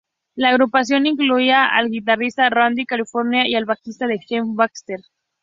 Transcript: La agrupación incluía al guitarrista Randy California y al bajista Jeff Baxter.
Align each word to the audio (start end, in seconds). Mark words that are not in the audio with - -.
La 0.33 0.49
agrupación 0.49 1.05
incluía 1.05 1.63
al 1.67 1.91
guitarrista 1.91 2.49
Randy 2.49 2.87
California 2.87 3.47
y 3.47 3.53
al 3.53 3.65
bajista 3.65 4.07
Jeff 4.07 4.45
Baxter. 4.47 4.99